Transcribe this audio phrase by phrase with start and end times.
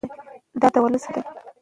[0.61, 1.21] دا د ولس حق دی.